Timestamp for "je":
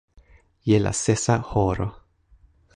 0.69-0.79